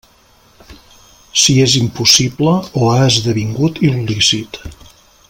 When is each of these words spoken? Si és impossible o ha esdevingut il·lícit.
Si 1.41 1.55
és 1.65 1.75
impossible 1.81 2.57
o 2.85 2.89
ha 2.95 2.99
esdevingut 3.11 3.79
il·lícit. 3.91 4.63